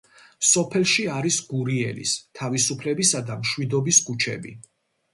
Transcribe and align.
სოფელში 0.51 1.05
არის 1.17 1.37
გურიელის, 1.51 2.15
თავისუფლებისა 2.41 3.25
და 3.31 3.41
მშვიდობის 3.45 4.05
ქუჩები. 4.11 4.61